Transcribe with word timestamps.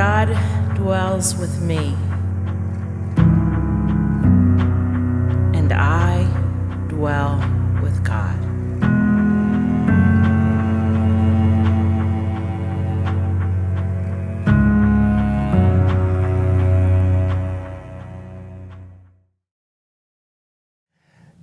God 0.00 0.28
dwells 0.76 1.36
with 1.36 1.60
me, 1.60 1.94
and 5.54 5.74
I 5.74 6.24
dwell 6.88 7.36
with 7.82 8.02
God. 8.02 8.38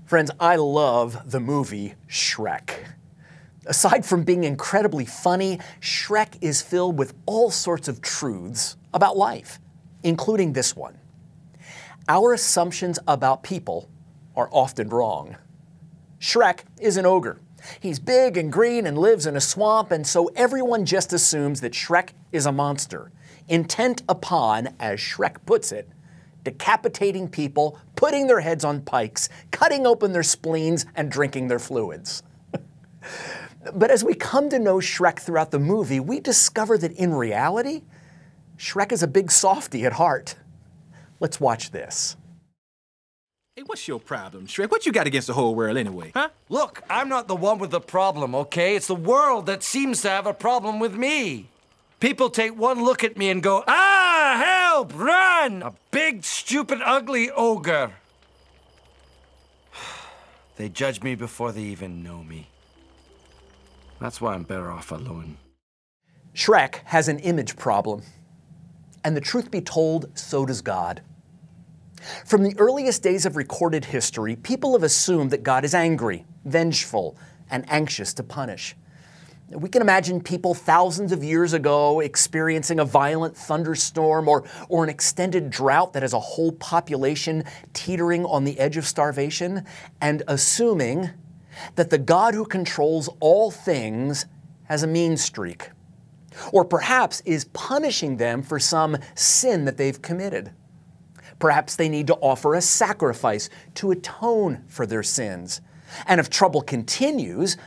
Friends, 0.03 0.31
I 0.39 0.55
love 0.55 1.29
the 1.29 1.39
movie 1.39 1.93
Shrek. 2.09 2.96
Aside 3.67 4.05
from 4.05 4.23
being 4.23 4.45
incredibly 4.45 5.05
funny, 5.05 5.59
Shrek 5.81 6.37
is 6.39 6.61
filled 6.61 6.97
with 6.97 7.13
all 7.25 7.51
sorts 7.51 7.89
of 7.89 8.01
truths 8.01 8.77
about 8.93 9.17
life, 9.17 9.59
including 10.03 10.53
this 10.53 10.73
one. 10.73 10.97
Our 12.07 12.33
assumptions 12.33 12.97
about 13.07 13.43
people 13.43 13.89
are 14.37 14.47
often 14.53 14.87
wrong. 14.87 15.35
Shrek 16.19 16.61
is 16.79 16.95
an 16.95 17.05
ogre. 17.05 17.41
He's 17.81 17.99
big 17.99 18.37
and 18.37 18.51
green 18.51 18.87
and 18.87 18.97
lives 18.97 19.25
in 19.25 19.35
a 19.35 19.41
swamp, 19.41 19.91
and 19.91 20.07
so 20.07 20.27
everyone 20.35 20.85
just 20.85 21.11
assumes 21.11 21.59
that 21.59 21.73
Shrek 21.73 22.11
is 22.31 22.45
a 22.45 22.51
monster, 22.53 23.11
intent 23.49 24.01
upon, 24.07 24.69
as 24.79 24.99
Shrek 24.99 25.45
puts 25.45 25.73
it, 25.73 25.89
decapitating 26.43 27.27
people, 27.27 27.77
putting 27.97 28.27
their 28.27 28.39
heads 28.39 28.63
on 28.63 28.81
pikes, 28.81 29.27
cutting 29.51 29.85
open 29.85 30.13
their 30.13 30.23
spleens, 30.23 30.85
and 30.95 31.11
drinking 31.11 31.49
their 31.49 31.59
fluids. 31.59 32.23
but 33.73 33.91
as 33.91 34.03
we 34.03 34.13
come 34.13 34.49
to 34.49 34.59
know 34.59 34.77
Shrek 34.77 35.19
throughout 35.19 35.51
the 35.51 35.59
movie, 35.59 35.99
we 35.99 36.19
discover 36.19 36.77
that 36.77 36.91
in 36.93 37.13
reality, 37.13 37.83
Shrek 38.57 38.91
is 38.91 39.03
a 39.03 39.07
big 39.07 39.31
softy 39.31 39.85
at 39.85 39.93
heart. 39.93 40.35
Let's 41.19 41.39
watch 41.39 41.71
this. 41.71 42.15
Hey, 43.55 43.63
what's 43.65 43.87
your 43.87 43.99
problem, 43.99 44.45
Shrek? 44.45 44.69
What 44.69 44.85
you 44.85 44.91
got 44.91 45.07
against 45.07 45.27
the 45.27 45.33
whole 45.33 45.55
world 45.55 45.77
anyway, 45.77 46.11
huh? 46.13 46.29
Look, 46.49 46.83
I'm 46.89 47.09
not 47.09 47.27
the 47.27 47.35
one 47.35 47.57
with 47.57 47.71
the 47.71 47.81
problem, 47.81 48.35
okay? 48.35 48.75
It's 48.75 48.87
the 48.87 48.95
world 48.95 49.47
that 49.47 49.63
seems 49.63 50.01
to 50.01 50.09
have 50.09 50.27
a 50.27 50.33
problem 50.33 50.79
with 50.79 50.95
me. 50.95 51.49
People 51.99 52.29
take 52.29 52.55
one 52.55 52.83
look 52.83 53.03
at 53.03 53.17
me 53.17 53.31
and 53.31 53.41
go, 53.41 53.63
ah, 53.67 54.67
help, 54.69 54.95
run! 54.95 55.63
A 55.63 55.73
big, 55.89 56.23
stupid, 56.23 56.79
ugly 56.83 57.31
ogre. 57.31 57.93
they 60.57 60.69
judge 60.69 61.01
me 61.01 61.15
before 61.15 61.51
they 61.51 61.63
even 61.63 62.03
know 62.03 62.23
me. 62.23 62.49
That's 63.99 64.21
why 64.21 64.33
I'm 64.33 64.43
better 64.43 64.71
off 64.71 64.91
alone. 64.91 65.37
Shrek 66.33 66.75
has 66.85 67.07
an 67.07 67.19
image 67.19 67.55
problem. 67.55 68.03
And 69.03 69.15
the 69.15 69.21
truth 69.21 69.49
be 69.49 69.61
told, 69.61 70.17
so 70.17 70.45
does 70.45 70.61
God. 70.61 71.01
From 72.25 72.43
the 72.43 72.53
earliest 72.59 73.01
days 73.01 73.25
of 73.25 73.35
recorded 73.35 73.85
history, 73.85 74.35
people 74.35 74.73
have 74.73 74.83
assumed 74.83 75.31
that 75.31 75.43
God 75.43 75.65
is 75.65 75.73
angry, 75.73 76.25
vengeful, 76.45 77.17
and 77.49 77.65
anxious 77.69 78.13
to 78.15 78.23
punish. 78.23 78.75
We 79.49 79.69
can 79.69 79.81
imagine 79.81 80.21
people 80.21 80.53
thousands 80.53 81.13
of 81.13 81.23
years 81.23 81.53
ago 81.53 82.01
experiencing 82.01 82.81
a 82.81 82.85
violent 82.85 83.35
thunderstorm 83.35 84.27
or, 84.27 84.43
or 84.67 84.83
an 84.83 84.89
extended 84.89 85.49
drought 85.49 85.93
that 85.93 86.01
has 86.01 86.13
a 86.13 86.19
whole 86.19 86.51
population 86.51 87.45
teetering 87.73 88.25
on 88.25 88.43
the 88.43 88.59
edge 88.59 88.75
of 88.75 88.85
starvation 88.85 89.65
and 90.01 90.21
assuming 90.27 91.11
that 91.75 91.89
the 91.89 91.97
God 91.97 92.33
who 92.33 92.45
controls 92.45 93.09
all 93.19 93.51
things 93.51 94.25
has 94.65 94.83
a 94.83 94.87
mean 94.87 95.17
streak, 95.17 95.69
or 96.51 96.65
perhaps 96.65 97.21
is 97.25 97.45
punishing 97.45 98.17
them 98.17 98.41
for 98.41 98.59
some 98.59 98.97
sin 99.15 99.65
that 99.65 99.77
they've 99.77 100.01
committed. 100.01 100.51
Perhaps 101.39 101.75
they 101.75 101.89
need 101.89 102.07
to 102.07 102.15
offer 102.15 102.55
a 102.55 102.61
sacrifice 102.61 103.49
to 103.75 103.91
atone 103.91 104.63
for 104.67 104.85
their 104.85 105.03
sins. 105.03 105.61
And 106.07 106.19
if 106.19 106.29
trouble 106.29 106.61
continues, 106.61 107.57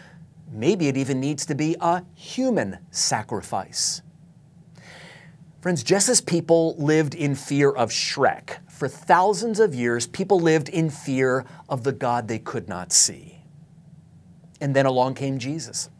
Maybe 0.50 0.88
it 0.88 0.96
even 0.96 1.20
needs 1.20 1.46
to 1.46 1.54
be 1.54 1.76
a 1.80 2.04
human 2.14 2.78
sacrifice. 2.90 4.02
Friends, 5.60 5.82
just 5.82 6.08
as 6.08 6.20
people 6.20 6.74
lived 6.76 7.14
in 7.14 7.34
fear 7.34 7.70
of 7.70 7.90
Shrek, 7.90 8.58
for 8.68 8.88
thousands 8.88 9.60
of 9.60 9.74
years, 9.74 10.06
people 10.06 10.40
lived 10.40 10.68
in 10.68 10.90
fear 10.90 11.44
of 11.68 11.84
the 11.84 11.92
God 11.92 12.26
they 12.26 12.38
could 12.38 12.68
not 12.68 12.92
see. 12.92 13.39
And 14.60 14.74
then 14.76 14.86
along 14.86 15.14
came 15.14 15.38
Jesus. 15.38 15.90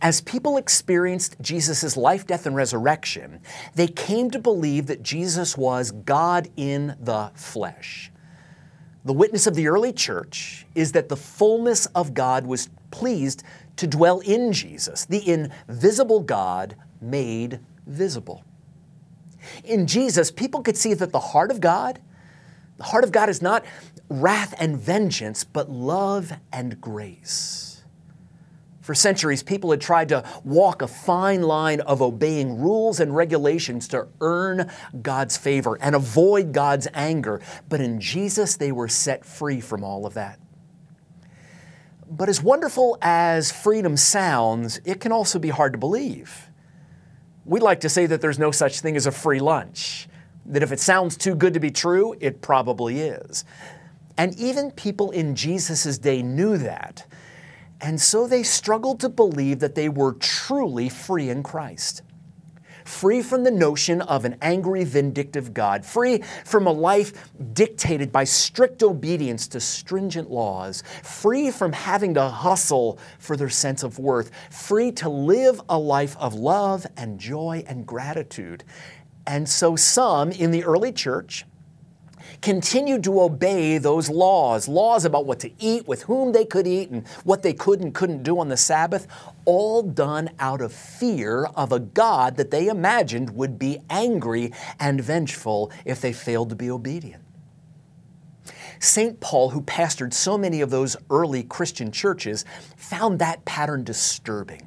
As 0.00 0.20
people 0.20 0.56
experienced 0.56 1.36
Jesus' 1.40 1.96
life, 1.96 2.26
death, 2.26 2.46
and 2.46 2.56
resurrection, 2.56 3.40
they 3.74 3.86
came 3.86 4.30
to 4.30 4.38
believe 4.38 4.86
that 4.86 5.02
Jesus 5.02 5.56
was 5.56 5.90
God 5.92 6.48
in 6.56 6.96
the 7.00 7.30
flesh. 7.34 8.10
The 9.04 9.12
witness 9.12 9.46
of 9.46 9.54
the 9.54 9.68
early 9.68 9.92
church 9.92 10.66
is 10.74 10.92
that 10.92 11.08
the 11.08 11.16
fullness 11.16 11.86
of 11.86 12.14
God 12.14 12.46
was 12.46 12.68
pleased 12.90 13.42
to 13.76 13.86
dwell 13.86 14.20
in 14.20 14.52
Jesus, 14.52 15.04
the 15.06 15.28
invisible 15.28 16.20
God 16.20 16.76
made 17.00 17.60
visible. 17.86 18.44
In 19.64 19.86
Jesus, 19.86 20.30
people 20.30 20.62
could 20.62 20.76
see 20.76 20.94
that 20.94 21.10
the 21.10 21.18
heart 21.18 21.50
of 21.50 21.60
God, 21.60 22.00
the 22.76 22.84
heart 22.84 23.04
of 23.04 23.12
God 23.12 23.28
is 23.28 23.42
not 23.42 23.64
wrath 24.08 24.54
and 24.58 24.78
vengeance, 24.78 25.44
but 25.44 25.70
love 25.70 26.32
and 26.52 26.80
grace. 26.80 27.72
For 28.82 28.94
centuries, 28.96 29.44
people 29.44 29.70
had 29.70 29.80
tried 29.80 30.08
to 30.08 30.24
walk 30.42 30.82
a 30.82 30.88
fine 30.88 31.42
line 31.42 31.80
of 31.80 32.02
obeying 32.02 32.58
rules 32.58 32.98
and 32.98 33.14
regulations 33.14 33.86
to 33.88 34.08
earn 34.20 34.68
God's 35.00 35.36
favor 35.36 35.78
and 35.80 35.94
avoid 35.94 36.52
God's 36.52 36.88
anger. 36.92 37.40
But 37.68 37.80
in 37.80 38.00
Jesus, 38.00 38.56
they 38.56 38.72
were 38.72 38.88
set 38.88 39.24
free 39.24 39.60
from 39.60 39.84
all 39.84 40.04
of 40.04 40.14
that. 40.14 40.40
But 42.10 42.28
as 42.28 42.42
wonderful 42.42 42.98
as 43.00 43.52
freedom 43.52 43.96
sounds, 43.96 44.80
it 44.84 45.00
can 45.00 45.12
also 45.12 45.38
be 45.38 45.48
hard 45.48 45.72
to 45.74 45.78
believe. 45.78 46.50
We 47.44 47.60
like 47.60 47.80
to 47.80 47.88
say 47.88 48.06
that 48.06 48.20
there's 48.20 48.38
no 48.38 48.50
such 48.50 48.80
thing 48.80 48.96
as 48.96 49.06
a 49.06 49.12
free 49.12 49.40
lunch, 49.40 50.08
that 50.46 50.62
if 50.62 50.72
it 50.72 50.80
sounds 50.80 51.16
too 51.16 51.36
good 51.36 51.54
to 51.54 51.60
be 51.60 51.70
true, 51.70 52.16
it 52.20 52.42
probably 52.42 53.00
is. 53.00 53.44
And 54.22 54.38
even 54.38 54.70
people 54.70 55.10
in 55.10 55.34
Jesus' 55.34 55.98
day 55.98 56.22
knew 56.22 56.56
that. 56.56 57.06
And 57.80 58.00
so 58.00 58.28
they 58.28 58.44
struggled 58.44 59.00
to 59.00 59.08
believe 59.08 59.58
that 59.58 59.74
they 59.74 59.88
were 59.88 60.12
truly 60.12 60.88
free 60.88 61.28
in 61.28 61.42
Christ 61.42 62.02
free 62.84 63.22
from 63.22 63.44
the 63.44 63.50
notion 63.50 64.00
of 64.02 64.24
an 64.24 64.36
angry, 64.42 64.82
vindictive 64.82 65.54
God, 65.54 65.84
free 65.84 66.22
from 66.44 66.66
a 66.66 66.72
life 66.72 67.12
dictated 67.52 68.10
by 68.10 68.24
strict 68.24 68.82
obedience 68.82 69.46
to 69.48 69.60
stringent 69.60 70.30
laws, 70.30 70.82
free 71.02 71.52
from 71.52 71.72
having 71.72 72.14
to 72.14 72.28
hustle 72.28 72.98
for 73.20 73.36
their 73.36 73.48
sense 73.48 73.84
of 73.84 74.00
worth, 74.00 74.32
free 74.50 74.90
to 74.92 75.08
live 75.08 75.60
a 75.68 75.78
life 75.78 76.16
of 76.18 76.34
love 76.34 76.84
and 76.96 77.20
joy 77.20 77.64
and 77.68 77.86
gratitude. 77.86 78.64
And 79.28 79.48
so 79.48 79.76
some 79.76 80.32
in 80.32 80.50
the 80.50 80.64
early 80.64 80.90
church, 80.90 81.44
continued 82.42 83.04
to 83.04 83.22
obey 83.22 83.78
those 83.78 84.10
laws, 84.10 84.68
laws 84.68 85.04
about 85.04 85.24
what 85.24 85.40
to 85.40 85.50
eat, 85.58 85.86
with 85.86 86.02
whom 86.02 86.32
they 86.32 86.44
could 86.44 86.66
eat, 86.66 86.90
and 86.90 87.06
what 87.24 87.42
they 87.42 87.54
could 87.54 87.80
and 87.80 87.94
couldn't 87.94 88.24
do 88.24 88.38
on 88.38 88.48
the 88.48 88.56
Sabbath, 88.56 89.06
all 89.44 89.82
done 89.82 90.28
out 90.38 90.60
of 90.60 90.72
fear 90.72 91.44
of 91.54 91.72
a 91.72 91.78
God 91.78 92.36
that 92.36 92.50
they 92.50 92.66
imagined 92.66 93.30
would 93.30 93.58
be 93.58 93.78
angry 93.88 94.52
and 94.78 95.00
vengeful 95.00 95.70
if 95.84 96.00
they 96.00 96.12
failed 96.12 96.50
to 96.50 96.56
be 96.56 96.70
obedient. 96.70 97.22
St. 98.80 99.20
Paul, 99.20 99.50
who 99.50 99.62
pastored 99.62 100.12
so 100.12 100.36
many 100.36 100.60
of 100.60 100.70
those 100.70 100.96
early 101.08 101.44
Christian 101.44 101.92
churches, 101.92 102.44
found 102.76 103.20
that 103.20 103.44
pattern 103.44 103.84
disturbing. 103.84 104.66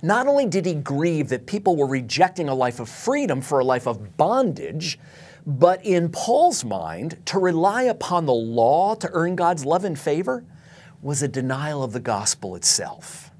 Not 0.00 0.28
only 0.28 0.46
did 0.46 0.64
he 0.64 0.74
grieve 0.74 1.28
that 1.30 1.46
people 1.46 1.74
were 1.76 1.88
rejecting 1.88 2.48
a 2.48 2.54
life 2.54 2.78
of 2.78 2.88
freedom 2.88 3.40
for 3.40 3.58
a 3.58 3.64
life 3.64 3.88
of 3.88 4.16
bondage, 4.16 4.98
but 5.46 5.84
in 5.84 6.08
Paul's 6.08 6.64
mind, 6.64 7.24
to 7.26 7.38
rely 7.38 7.82
upon 7.82 8.26
the 8.26 8.34
law 8.34 8.96
to 8.96 9.08
earn 9.12 9.36
God's 9.36 9.64
love 9.64 9.84
and 9.84 9.96
favor 9.98 10.44
was 11.00 11.22
a 11.22 11.28
denial 11.28 11.84
of 11.84 11.92
the 11.92 12.00
gospel 12.00 12.56
itself. 12.56 13.30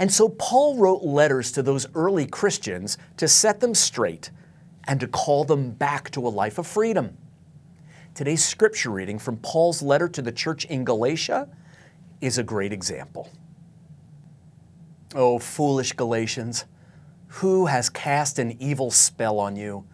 And 0.00 0.12
so 0.12 0.28
Paul 0.28 0.76
wrote 0.76 1.02
letters 1.02 1.52
to 1.52 1.62
those 1.62 1.86
early 1.94 2.26
Christians 2.26 2.98
to 3.16 3.28
set 3.28 3.60
them 3.60 3.74
straight 3.74 4.30
and 4.88 4.98
to 4.98 5.06
call 5.06 5.44
them 5.44 5.70
back 5.70 6.10
to 6.10 6.26
a 6.26 6.28
life 6.28 6.58
of 6.58 6.66
freedom. 6.66 7.16
Today's 8.14 8.44
scripture 8.44 8.90
reading 8.90 9.20
from 9.20 9.36
Paul's 9.36 9.82
letter 9.82 10.08
to 10.08 10.22
the 10.22 10.32
church 10.32 10.64
in 10.64 10.84
Galatia 10.84 11.48
is 12.20 12.38
a 12.38 12.42
great 12.42 12.72
example. 12.72 13.30
Oh, 15.14 15.38
foolish 15.38 15.92
Galatians, 15.92 16.64
who 17.28 17.66
has 17.66 17.88
cast 17.88 18.40
an 18.40 18.60
evil 18.60 18.90
spell 18.90 19.38
on 19.38 19.54
you? 19.54 19.86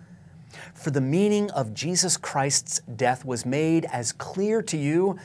For 0.80 0.90
the 0.90 1.00
meaning 1.02 1.50
of 1.50 1.74
Jesus 1.74 2.16
Christ's 2.16 2.80
death 2.80 3.22
was 3.22 3.44
made 3.44 3.84
as 3.92 4.12
clear 4.12 4.62
to 4.62 4.78
you 4.78 5.18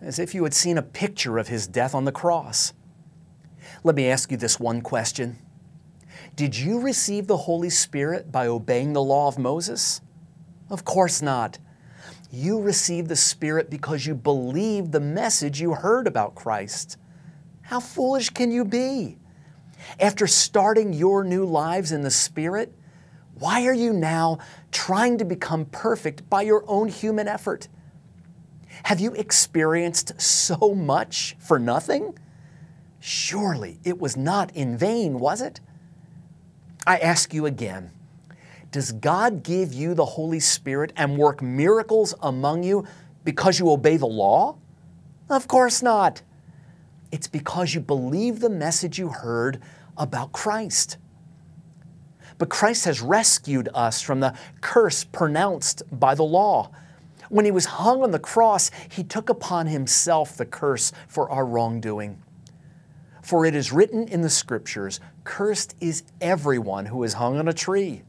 as 0.00 0.18
if 0.18 0.34
you 0.34 0.42
had 0.42 0.54
seen 0.54 0.78
a 0.78 0.82
picture 0.82 1.36
of 1.36 1.48
his 1.48 1.66
death 1.66 1.94
on 1.94 2.06
the 2.06 2.12
cross. 2.12 2.72
Let 3.84 3.94
me 3.94 4.08
ask 4.08 4.30
you 4.30 4.38
this 4.38 4.58
one 4.58 4.80
question 4.80 5.36
Did 6.34 6.56
you 6.56 6.80
receive 6.80 7.26
the 7.26 7.36
Holy 7.36 7.68
Spirit 7.68 8.32
by 8.32 8.46
obeying 8.46 8.94
the 8.94 9.02
law 9.02 9.28
of 9.28 9.36
Moses? 9.36 10.00
Of 10.70 10.86
course 10.86 11.20
not. 11.20 11.58
You 12.30 12.62
received 12.62 13.10
the 13.10 13.16
Spirit 13.16 13.68
because 13.68 14.06
you 14.06 14.14
believed 14.14 14.92
the 14.92 15.00
message 15.00 15.60
you 15.60 15.74
heard 15.74 16.06
about 16.06 16.34
Christ. 16.34 16.96
How 17.60 17.80
foolish 17.80 18.30
can 18.30 18.50
you 18.50 18.64
be? 18.64 19.18
After 20.00 20.26
starting 20.26 20.94
your 20.94 21.22
new 21.22 21.44
lives 21.44 21.92
in 21.92 22.00
the 22.00 22.10
Spirit, 22.10 22.74
why 23.38 23.66
are 23.66 23.74
you 23.74 23.92
now 23.92 24.38
trying 24.70 25.18
to 25.18 25.24
become 25.24 25.64
perfect 25.66 26.28
by 26.28 26.42
your 26.42 26.64
own 26.66 26.88
human 26.88 27.28
effort? 27.28 27.68
Have 28.84 29.00
you 29.00 29.12
experienced 29.14 30.20
so 30.20 30.74
much 30.74 31.36
for 31.38 31.58
nothing? 31.58 32.18
Surely 33.00 33.78
it 33.84 33.98
was 33.98 34.16
not 34.16 34.54
in 34.54 34.76
vain, 34.76 35.18
was 35.18 35.40
it? 35.40 35.60
I 36.86 36.98
ask 36.98 37.32
you 37.32 37.46
again 37.46 37.90
Does 38.70 38.92
God 38.92 39.42
give 39.42 39.72
you 39.72 39.94
the 39.94 40.04
Holy 40.04 40.40
Spirit 40.40 40.92
and 40.96 41.18
work 41.18 41.42
miracles 41.42 42.14
among 42.22 42.62
you 42.62 42.86
because 43.24 43.58
you 43.58 43.70
obey 43.70 43.96
the 43.96 44.06
law? 44.06 44.56
Of 45.28 45.48
course 45.48 45.82
not. 45.82 46.22
It's 47.10 47.28
because 47.28 47.74
you 47.74 47.80
believe 47.80 48.40
the 48.40 48.50
message 48.50 48.98
you 48.98 49.08
heard 49.08 49.60
about 49.96 50.32
Christ. 50.32 50.96
But 52.42 52.48
Christ 52.48 52.86
has 52.86 53.00
rescued 53.00 53.68
us 53.72 54.02
from 54.02 54.18
the 54.18 54.34
curse 54.60 55.04
pronounced 55.04 55.84
by 55.92 56.16
the 56.16 56.24
law. 56.24 56.72
When 57.28 57.44
he 57.44 57.52
was 57.52 57.66
hung 57.66 58.02
on 58.02 58.10
the 58.10 58.18
cross, 58.18 58.72
he 58.90 59.04
took 59.04 59.30
upon 59.30 59.68
himself 59.68 60.36
the 60.36 60.44
curse 60.44 60.90
for 61.06 61.30
our 61.30 61.46
wrongdoing. 61.46 62.20
For 63.22 63.46
it 63.46 63.54
is 63.54 63.70
written 63.70 64.08
in 64.08 64.22
the 64.22 64.28
Scriptures, 64.28 64.98
Cursed 65.22 65.76
is 65.80 66.02
everyone 66.20 66.86
who 66.86 67.04
is 67.04 67.12
hung 67.12 67.38
on 67.38 67.46
a 67.46 67.52
tree. 67.52 68.02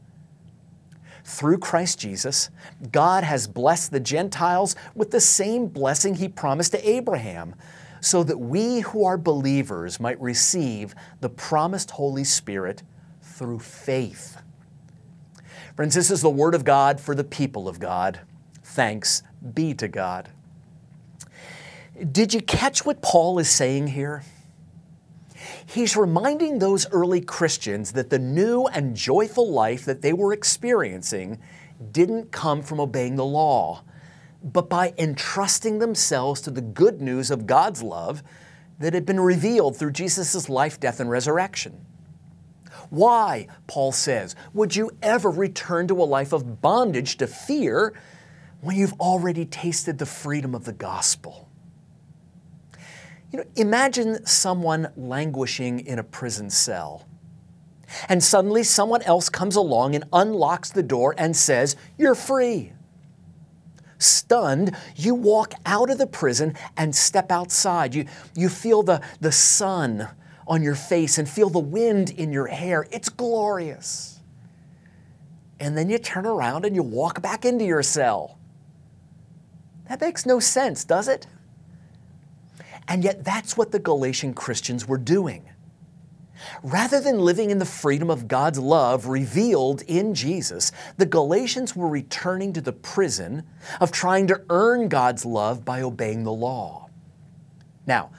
Through 1.22 1.58
Christ 1.58 2.00
Jesus, 2.00 2.50
God 2.90 3.22
has 3.22 3.46
blessed 3.46 3.92
the 3.92 4.00
Gentiles 4.00 4.74
with 4.96 5.12
the 5.12 5.20
same 5.20 5.68
blessing 5.68 6.16
He 6.16 6.28
promised 6.28 6.72
to 6.72 6.88
Abraham, 6.88 7.54
so 8.00 8.24
that 8.24 8.38
we 8.38 8.80
who 8.80 9.04
are 9.04 9.16
believers 9.16 10.00
might 10.00 10.20
receive 10.20 10.92
the 11.20 11.28
promised 11.28 11.92
Holy 11.92 12.24
Spirit 12.24 12.82
through 13.34 13.58
faith. 13.58 14.38
Friends, 15.74 15.94
this 15.94 16.10
is 16.10 16.22
the 16.22 16.30
Word 16.30 16.54
of 16.54 16.64
God 16.64 17.00
for 17.00 17.16
the 17.16 17.24
people 17.24 17.68
of 17.68 17.80
God. 17.80 18.20
Thanks 18.62 19.24
be 19.54 19.74
to 19.74 19.88
God. 19.88 20.28
Did 22.12 22.32
you 22.32 22.40
catch 22.40 22.86
what 22.86 23.02
Paul 23.02 23.38
is 23.40 23.50
saying 23.50 23.88
here? 23.88 24.22
He's 25.66 25.96
reminding 25.96 26.58
those 26.58 26.88
early 26.90 27.20
Christians 27.20 27.92
that 27.92 28.10
the 28.10 28.18
new 28.18 28.66
and 28.66 28.96
joyful 28.96 29.50
life 29.50 29.84
that 29.84 30.00
they 30.00 30.12
were 30.12 30.32
experiencing 30.32 31.40
didn't 31.90 32.30
come 32.30 32.62
from 32.62 32.80
obeying 32.80 33.16
the 33.16 33.24
law, 33.24 33.82
but 34.44 34.68
by 34.70 34.94
entrusting 34.96 35.80
themselves 35.80 36.40
to 36.42 36.50
the 36.50 36.60
good 36.60 37.00
news 37.00 37.32
of 37.32 37.46
God's 37.46 37.82
love 37.82 38.22
that 38.78 38.94
had 38.94 39.04
been 39.04 39.20
revealed 39.20 39.76
through 39.76 39.92
Jesus' 39.92 40.48
life, 40.48 40.78
death, 40.78 41.00
and 41.00 41.10
resurrection. 41.10 41.84
Why, 42.90 43.48
Paul 43.66 43.92
says, 43.92 44.34
would 44.52 44.76
you 44.76 44.90
ever 45.02 45.30
return 45.30 45.88
to 45.88 46.02
a 46.02 46.04
life 46.04 46.32
of 46.32 46.60
bondage 46.60 47.16
to 47.18 47.26
fear 47.26 47.94
when 48.60 48.76
you've 48.76 48.94
already 48.94 49.44
tasted 49.44 49.98
the 49.98 50.06
freedom 50.06 50.54
of 50.54 50.64
the 50.64 50.72
gospel? 50.72 51.48
You 53.30 53.40
know, 53.40 53.44
imagine 53.56 54.24
someone 54.26 54.92
languishing 54.96 55.80
in 55.80 55.98
a 55.98 56.04
prison 56.04 56.50
cell. 56.50 57.06
And 58.08 58.22
suddenly 58.22 58.62
someone 58.62 59.02
else 59.02 59.28
comes 59.28 59.56
along 59.56 59.94
and 59.94 60.04
unlocks 60.12 60.70
the 60.70 60.82
door 60.82 61.14
and 61.18 61.36
says, 61.36 61.76
You're 61.98 62.14
free. 62.14 62.72
Stunned, 63.98 64.76
you 64.96 65.14
walk 65.14 65.54
out 65.66 65.90
of 65.90 65.98
the 65.98 66.06
prison 66.06 66.54
and 66.76 66.94
step 66.94 67.30
outside. 67.30 67.94
You, 67.94 68.06
you 68.34 68.48
feel 68.48 68.82
the, 68.82 69.00
the 69.20 69.32
sun 69.32 70.08
on 70.46 70.62
your 70.62 70.74
face 70.74 71.18
and 71.18 71.28
feel 71.28 71.50
the 71.50 71.58
wind 71.58 72.10
in 72.10 72.32
your 72.32 72.46
hair. 72.46 72.86
It's 72.90 73.08
glorious. 73.08 74.20
And 75.60 75.76
then 75.76 75.88
you 75.88 75.98
turn 75.98 76.26
around 76.26 76.64
and 76.64 76.74
you 76.74 76.82
walk 76.82 77.22
back 77.22 77.44
into 77.44 77.64
your 77.64 77.82
cell. 77.82 78.38
That 79.88 80.00
makes 80.00 80.26
no 80.26 80.40
sense, 80.40 80.84
does 80.84 81.08
it? 81.08 81.26
And 82.88 83.02
yet, 83.02 83.24
that's 83.24 83.56
what 83.56 83.72
the 83.72 83.78
Galatian 83.78 84.34
Christians 84.34 84.86
were 84.86 84.98
doing. 84.98 85.48
Rather 86.62 87.00
than 87.00 87.18
living 87.18 87.50
in 87.50 87.58
the 87.58 87.64
freedom 87.64 88.10
of 88.10 88.28
God's 88.28 88.58
love 88.58 89.06
revealed 89.06 89.82
in 89.82 90.14
Jesus, 90.14 90.72
the 90.98 91.06
Galatians 91.06 91.74
were 91.74 91.88
returning 91.88 92.52
to 92.52 92.60
the 92.60 92.72
prison 92.72 93.44
of 93.80 93.90
trying 93.92 94.26
to 94.26 94.42
earn 94.50 94.88
God's 94.88 95.24
love 95.24 95.64
by 95.64 95.80
obeying 95.80 96.24
the 96.24 96.32
law. 96.32 96.88
Now, 97.86 98.10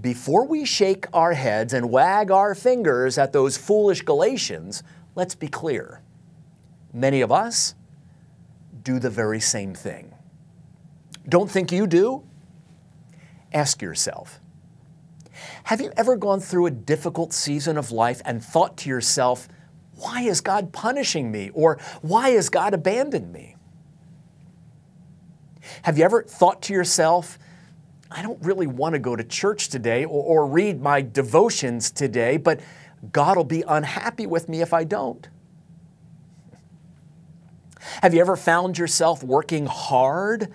before 0.00 0.46
we 0.46 0.64
shake 0.64 1.06
our 1.12 1.34
heads 1.34 1.72
and 1.72 1.90
wag 1.90 2.30
our 2.30 2.54
fingers 2.54 3.16
at 3.16 3.32
those 3.32 3.56
foolish 3.56 4.02
Galatians, 4.02 4.82
let's 5.14 5.34
be 5.34 5.48
clear. 5.48 6.02
Many 6.92 7.20
of 7.20 7.30
us 7.30 7.74
do 8.82 8.98
the 8.98 9.10
very 9.10 9.40
same 9.40 9.74
thing. 9.74 10.14
Don't 11.28 11.50
think 11.50 11.72
you 11.72 11.86
do? 11.86 12.22
Ask 13.52 13.80
yourself 13.80 14.40
Have 15.64 15.80
you 15.80 15.92
ever 15.96 16.16
gone 16.16 16.40
through 16.40 16.66
a 16.66 16.70
difficult 16.70 17.32
season 17.32 17.78
of 17.78 17.90
life 17.90 18.20
and 18.24 18.44
thought 18.44 18.76
to 18.78 18.90
yourself, 18.90 19.48
why 19.96 20.22
is 20.22 20.40
God 20.40 20.72
punishing 20.72 21.30
me? 21.30 21.50
Or 21.54 21.78
why 22.02 22.30
has 22.30 22.48
God 22.48 22.74
abandoned 22.74 23.32
me? 23.32 23.56
Have 25.82 25.98
you 25.98 26.04
ever 26.04 26.22
thought 26.24 26.62
to 26.62 26.72
yourself, 26.72 27.38
I 28.14 28.22
don't 28.22 28.42
really 28.42 28.66
want 28.66 28.94
to 28.94 28.98
go 28.98 29.16
to 29.16 29.24
church 29.24 29.68
today 29.68 30.04
or, 30.04 30.22
or, 30.22 30.46
read 30.46 30.80
my 30.80 31.02
devotions 31.02 31.90
today, 31.90 32.36
but 32.36 32.60
God 33.12 33.36
will 33.36 33.44
be 33.44 33.64
unhappy 33.66 34.26
with 34.26 34.48
me 34.48 34.62
if 34.62 34.72
I 34.72 34.84
don't? 34.84 35.28
Have 38.02 38.14
you 38.14 38.20
ever 38.20 38.36
found 38.36 38.78
yourself 38.78 39.22
working 39.22 39.66
hard 39.66 40.54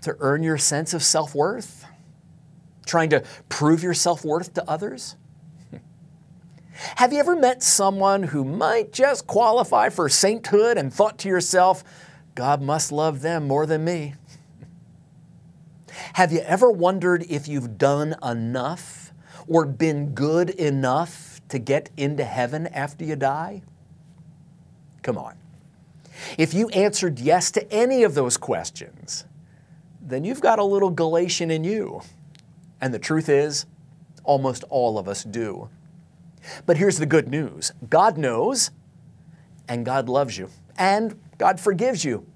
to 0.00 0.16
earn 0.18 0.42
your 0.42 0.58
sense 0.58 0.94
of 0.94 1.02
self 1.02 1.34
worth? 1.34 1.84
trying 2.86 3.10
to 3.10 3.22
prove 3.48 3.82
your 3.82 3.94
self 3.94 4.24
worth 4.24 4.54
to 4.54 4.70
others? 4.70 5.16
Have 6.96 7.12
you 7.12 7.18
ever 7.18 7.36
met 7.36 7.62
someone 7.62 8.22
who 8.22 8.44
might 8.44 8.92
just 8.92 9.26
qualify 9.26 9.88
for 9.88 10.08
sainthood 10.08 10.78
and 10.78 10.92
thought 10.92 11.18
to 11.18 11.28
yourself, 11.28 11.84
God 12.34 12.62
must 12.62 12.92
love 12.92 13.20
them 13.20 13.46
more 13.46 13.66
than 13.66 13.84
me? 13.84 14.14
Have 16.12 16.32
you 16.32 16.40
ever 16.40 16.70
wondered 16.70 17.24
if 17.28 17.48
you've 17.48 17.78
done 17.78 18.14
enough 18.22 19.12
or 19.48 19.64
been 19.64 20.14
good 20.14 20.50
enough 20.50 21.40
to 21.48 21.58
get 21.58 21.90
into 21.96 22.24
heaven 22.24 22.66
after 22.68 23.04
you 23.04 23.16
die? 23.16 23.62
Come 25.02 25.18
on. 25.18 25.34
If 26.38 26.54
you 26.54 26.68
answered 26.68 27.18
yes 27.18 27.50
to 27.52 27.72
any 27.72 28.04
of 28.04 28.14
those 28.14 28.36
questions, 28.36 29.24
then 30.00 30.24
you've 30.24 30.40
got 30.40 30.58
a 30.58 30.64
little 30.64 30.90
Galatian 30.90 31.50
in 31.50 31.64
you. 31.64 32.02
And 32.80 32.92
the 32.92 32.98
truth 32.98 33.28
is, 33.28 33.66
almost 34.22 34.64
all 34.68 34.98
of 34.98 35.08
us 35.08 35.24
do. 35.24 35.68
But 36.66 36.76
here's 36.76 36.98
the 36.98 37.06
good 37.06 37.28
news 37.28 37.72
God 37.88 38.18
knows, 38.18 38.70
and 39.68 39.84
God 39.84 40.08
loves 40.08 40.38
you, 40.38 40.50
and 40.76 41.18
God 41.38 41.58
forgives 41.58 42.04
you. 42.04 42.26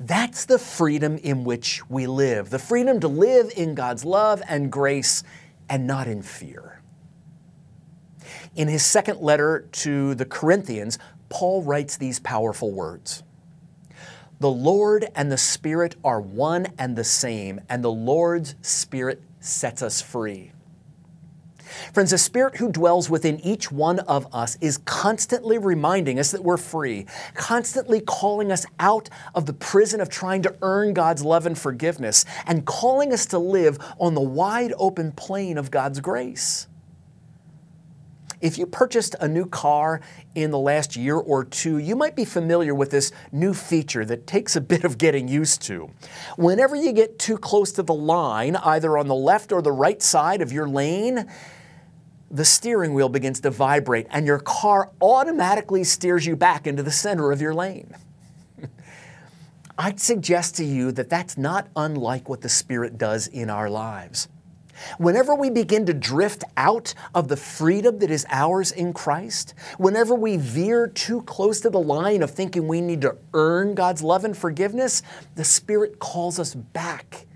That's 0.00 0.46
the 0.46 0.58
freedom 0.58 1.18
in 1.18 1.44
which 1.44 1.82
we 1.90 2.06
live 2.06 2.48
the 2.48 2.58
freedom 2.58 3.00
to 3.00 3.08
live 3.08 3.52
in 3.54 3.74
God's 3.74 4.02
love 4.02 4.42
and 4.48 4.72
grace 4.72 5.22
and 5.68 5.86
not 5.86 6.08
in 6.08 6.22
fear. 6.22 6.80
In 8.56 8.66
his 8.66 8.84
second 8.84 9.20
letter 9.20 9.68
to 9.72 10.14
the 10.14 10.24
Corinthians, 10.24 10.98
Paul 11.28 11.62
writes 11.62 11.98
these 11.98 12.18
powerful 12.18 12.72
words 12.72 13.22
The 14.40 14.50
Lord 14.50 15.06
and 15.14 15.30
the 15.30 15.36
Spirit 15.36 15.96
are 16.02 16.20
one 16.20 16.68
and 16.78 16.96
the 16.96 17.04
same, 17.04 17.60
and 17.68 17.84
the 17.84 17.92
Lord's 17.92 18.54
Spirit 18.62 19.22
sets 19.40 19.82
us 19.82 20.00
free. 20.00 20.52
Friends, 21.92 22.10
the 22.10 22.18
Spirit 22.18 22.56
who 22.56 22.70
dwells 22.70 23.10
within 23.10 23.40
each 23.40 23.70
one 23.70 24.00
of 24.00 24.26
us 24.34 24.56
is 24.60 24.78
constantly 24.78 25.58
reminding 25.58 26.18
us 26.18 26.30
that 26.30 26.44
we're 26.44 26.56
free, 26.56 27.06
constantly 27.34 28.00
calling 28.00 28.52
us 28.52 28.66
out 28.78 29.08
of 29.34 29.46
the 29.46 29.52
prison 29.52 30.00
of 30.00 30.08
trying 30.08 30.42
to 30.42 30.54
earn 30.62 30.94
God's 30.94 31.24
love 31.24 31.46
and 31.46 31.58
forgiveness, 31.58 32.24
and 32.46 32.64
calling 32.64 33.12
us 33.12 33.26
to 33.26 33.38
live 33.38 33.78
on 33.98 34.14
the 34.14 34.20
wide 34.20 34.72
open 34.78 35.12
plain 35.12 35.58
of 35.58 35.70
God's 35.70 36.00
grace. 36.00 36.66
If 38.40 38.56
you 38.56 38.64
purchased 38.64 39.14
a 39.20 39.28
new 39.28 39.44
car 39.44 40.00
in 40.34 40.50
the 40.50 40.58
last 40.58 40.96
year 40.96 41.16
or 41.16 41.44
two, 41.44 41.76
you 41.76 41.94
might 41.94 42.16
be 42.16 42.24
familiar 42.24 42.74
with 42.74 42.90
this 42.90 43.12
new 43.32 43.52
feature 43.52 44.04
that 44.06 44.26
takes 44.26 44.56
a 44.56 44.62
bit 44.62 44.84
of 44.84 44.96
getting 44.96 45.28
used 45.28 45.60
to. 45.62 45.90
Whenever 46.36 46.74
you 46.74 46.92
get 46.92 47.18
too 47.18 47.36
close 47.36 47.70
to 47.72 47.82
the 47.82 47.94
line, 47.94 48.56
either 48.56 48.96
on 48.96 49.08
the 49.08 49.14
left 49.14 49.52
or 49.52 49.60
the 49.60 49.72
right 49.72 50.00
side 50.00 50.40
of 50.40 50.52
your 50.52 50.66
lane, 50.66 51.28
the 52.30 52.44
steering 52.44 52.94
wheel 52.94 53.08
begins 53.08 53.40
to 53.40 53.50
vibrate 53.50 54.06
and 54.10 54.26
your 54.26 54.38
car 54.38 54.90
automatically 55.00 55.82
steers 55.82 56.24
you 56.24 56.36
back 56.36 56.66
into 56.66 56.82
the 56.82 56.90
center 56.90 57.32
of 57.32 57.40
your 57.40 57.52
lane. 57.52 57.94
I'd 59.78 59.98
suggest 59.98 60.56
to 60.56 60.64
you 60.64 60.92
that 60.92 61.10
that's 61.10 61.36
not 61.36 61.68
unlike 61.74 62.28
what 62.28 62.42
the 62.42 62.48
Spirit 62.48 62.98
does 62.98 63.26
in 63.26 63.50
our 63.50 63.68
lives. 63.68 64.28
Whenever 64.96 65.34
we 65.34 65.50
begin 65.50 65.84
to 65.86 65.92
drift 65.92 66.44
out 66.56 66.94
of 67.14 67.28
the 67.28 67.36
freedom 67.36 67.98
that 67.98 68.10
is 68.10 68.24
ours 68.30 68.72
in 68.72 68.92
Christ, 68.92 69.52
whenever 69.76 70.14
we 70.14 70.36
veer 70.36 70.86
too 70.86 71.22
close 71.22 71.60
to 71.60 71.70
the 71.70 71.80
line 71.80 72.22
of 72.22 72.30
thinking 72.30 72.66
we 72.66 72.80
need 72.80 73.02
to 73.02 73.16
earn 73.34 73.74
God's 73.74 74.02
love 74.02 74.24
and 74.24 74.36
forgiveness, 74.36 75.02
the 75.34 75.44
Spirit 75.44 75.98
calls 75.98 76.38
us 76.38 76.54
back 76.54 77.26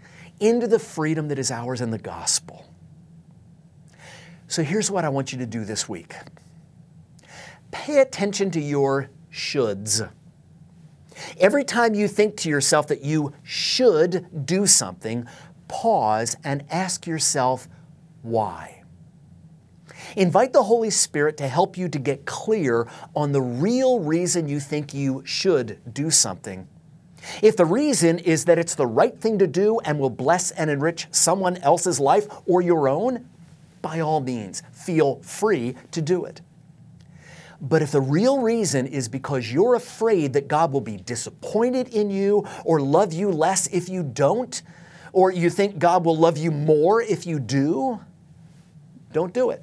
into 0.40 0.66
the 0.66 0.78
freedom 0.78 1.28
that 1.28 1.38
is 1.38 1.50
ours 1.50 1.80
in 1.80 1.90
the 1.90 1.98
gospel. 1.98 2.64
So 4.46 4.62
here's 4.62 4.90
what 4.90 5.04
I 5.04 5.08
want 5.08 5.32
you 5.32 5.38
to 5.38 5.46
do 5.46 5.64
this 5.64 5.88
week 5.88 6.14
pay 7.70 7.98
attention 7.98 8.50
to 8.52 8.60
your 8.60 9.10
shoulds. 9.32 10.08
Every 11.38 11.64
time 11.64 11.94
you 11.94 12.08
think 12.08 12.36
to 12.38 12.48
yourself 12.48 12.86
that 12.88 13.02
you 13.02 13.32
should 13.42 14.46
do 14.46 14.66
something, 14.66 15.26
pause 15.68 16.36
and 16.44 16.64
ask 16.70 17.06
yourself 17.06 17.68
why. 18.22 18.82
Invite 20.16 20.52
the 20.52 20.62
Holy 20.62 20.90
Spirit 20.90 21.36
to 21.38 21.48
help 21.48 21.76
you 21.76 21.88
to 21.88 21.98
get 21.98 22.26
clear 22.26 22.86
on 23.16 23.32
the 23.32 23.42
real 23.42 24.00
reason 24.00 24.48
you 24.48 24.60
think 24.60 24.94
you 24.94 25.22
should 25.24 25.80
do 25.92 26.10
something. 26.10 26.68
If 27.42 27.56
the 27.56 27.64
reason 27.64 28.18
is 28.18 28.44
that 28.44 28.58
it's 28.58 28.74
the 28.74 28.86
right 28.86 29.18
thing 29.18 29.38
to 29.38 29.46
do 29.46 29.80
and 29.80 29.98
will 29.98 30.10
bless 30.10 30.50
and 30.50 30.70
enrich 30.70 31.08
someone 31.10 31.56
else's 31.58 31.98
life 31.98 32.26
or 32.46 32.60
your 32.60 32.88
own, 32.88 33.28
by 33.84 34.00
all 34.00 34.20
means, 34.20 34.62
feel 34.72 35.16
free 35.16 35.76
to 35.90 36.00
do 36.00 36.24
it. 36.24 36.40
But 37.60 37.82
if 37.82 37.92
the 37.92 38.00
real 38.00 38.40
reason 38.40 38.86
is 38.86 39.08
because 39.08 39.52
you're 39.52 39.74
afraid 39.74 40.32
that 40.32 40.48
God 40.48 40.72
will 40.72 40.80
be 40.80 40.96
disappointed 40.96 41.88
in 41.88 42.10
you 42.10 42.46
or 42.64 42.80
love 42.80 43.12
you 43.12 43.30
less 43.30 43.66
if 43.66 43.90
you 43.90 44.02
don't, 44.02 44.62
or 45.12 45.30
you 45.30 45.50
think 45.50 45.78
God 45.78 46.02
will 46.06 46.16
love 46.16 46.38
you 46.38 46.50
more 46.50 47.02
if 47.02 47.26
you 47.26 47.38
do, 47.38 48.00
don't 49.12 49.34
do 49.34 49.50
it. 49.50 49.62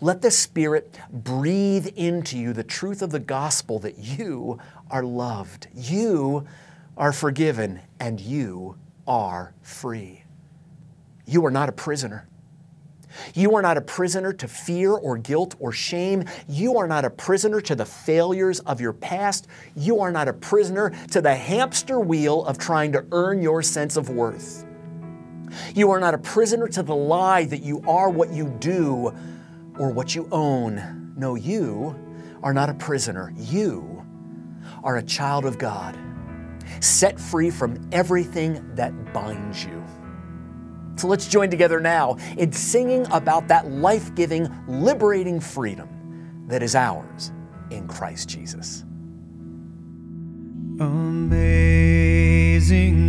Let 0.00 0.22
the 0.22 0.30
Spirit 0.30 0.98
breathe 1.10 1.88
into 1.94 2.38
you 2.38 2.54
the 2.54 2.64
truth 2.64 3.02
of 3.02 3.10
the 3.10 3.20
gospel 3.20 3.78
that 3.80 3.98
you 3.98 4.58
are 4.90 5.04
loved, 5.04 5.68
you 5.74 6.46
are 6.96 7.12
forgiven, 7.12 7.80
and 8.00 8.18
you 8.18 8.76
are 9.06 9.52
free. 9.60 10.24
You 11.26 11.44
are 11.44 11.50
not 11.50 11.68
a 11.68 11.72
prisoner. 11.72 12.26
You 13.34 13.54
are 13.56 13.62
not 13.62 13.76
a 13.76 13.80
prisoner 13.80 14.32
to 14.32 14.48
fear 14.48 14.92
or 14.92 15.16
guilt 15.18 15.54
or 15.58 15.72
shame. 15.72 16.24
You 16.48 16.78
are 16.78 16.86
not 16.86 17.04
a 17.04 17.10
prisoner 17.10 17.60
to 17.62 17.74
the 17.74 17.84
failures 17.84 18.60
of 18.60 18.80
your 18.80 18.92
past. 18.92 19.46
You 19.76 20.00
are 20.00 20.12
not 20.12 20.28
a 20.28 20.32
prisoner 20.32 20.90
to 21.10 21.20
the 21.20 21.34
hamster 21.34 22.00
wheel 22.00 22.44
of 22.44 22.58
trying 22.58 22.92
to 22.92 23.04
earn 23.12 23.42
your 23.42 23.62
sense 23.62 23.96
of 23.96 24.08
worth. 24.08 24.66
You 25.74 25.90
are 25.90 26.00
not 26.00 26.14
a 26.14 26.18
prisoner 26.18 26.68
to 26.68 26.82
the 26.82 26.94
lie 26.94 27.44
that 27.44 27.62
you 27.62 27.82
are 27.86 28.08
what 28.08 28.32
you 28.32 28.48
do 28.58 29.14
or 29.78 29.90
what 29.90 30.14
you 30.14 30.28
own. 30.32 31.12
No, 31.16 31.34
you 31.34 31.94
are 32.42 32.54
not 32.54 32.70
a 32.70 32.74
prisoner. 32.74 33.32
You 33.36 34.04
are 34.82 34.96
a 34.96 35.02
child 35.02 35.44
of 35.44 35.58
God, 35.58 35.98
set 36.80 37.20
free 37.20 37.50
from 37.50 37.88
everything 37.92 38.74
that 38.74 39.12
binds 39.12 39.64
you. 39.64 39.84
So 40.96 41.08
let's 41.08 41.26
join 41.26 41.50
together 41.50 41.80
now 41.80 42.16
in 42.36 42.52
singing 42.52 43.06
about 43.12 43.48
that 43.48 43.70
life 43.70 44.14
giving, 44.14 44.48
liberating 44.68 45.40
freedom 45.40 45.88
that 46.48 46.62
is 46.62 46.74
ours 46.74 47.32
in 47.70 47.88
Christ 47.88 48.28
Jesus. 48.28 48.84
Amazing 50.80 51.94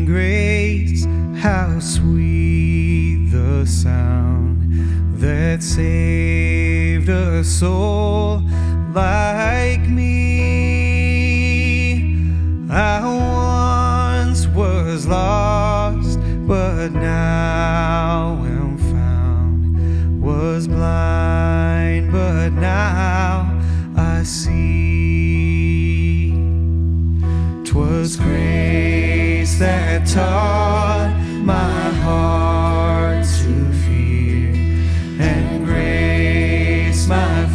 grace, 0.06 1.06
how 1.36 1.80
sweet 1.80 3.30
the 3.32 3.66
sound 3.66 5.20
that 5.20 5.64
saved 5.64 7.10
a 7.10 7.44
soul 7.44 8.42
like 8.94 9.88
me. 9.90 10.33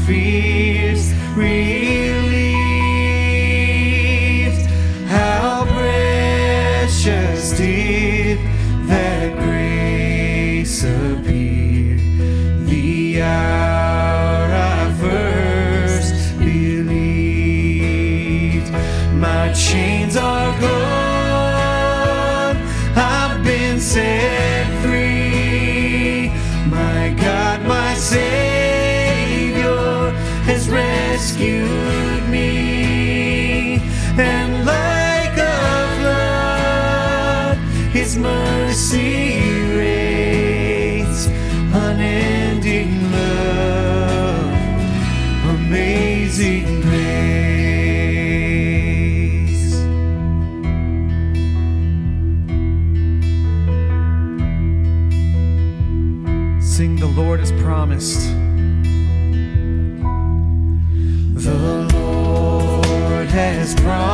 Fears 0.09 1.12
promised 63.75 64.08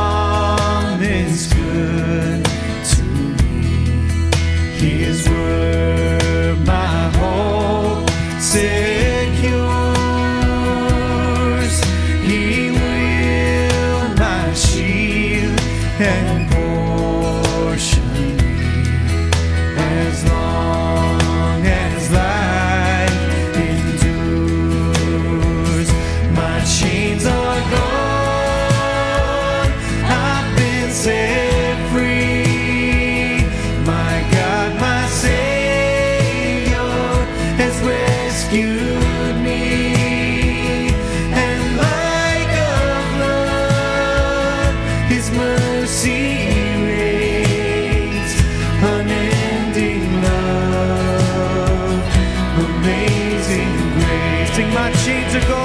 my 55.35 55.41
chains 55.41 55.64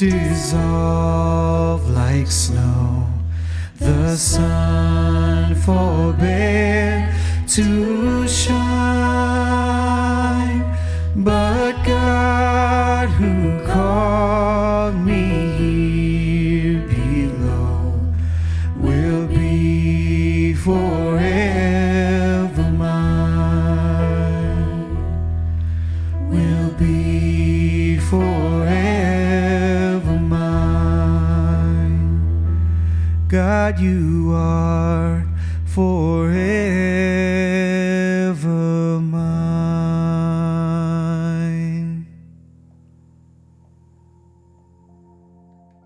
dissolve 0.00 1.90
like 1.90 2.26
snow. 2.26 3.06
The 3.78 4.16
sun 4.16 5.54
forbear 5.56 7.14
to 7.48 8.26
shine, 8.26 8.99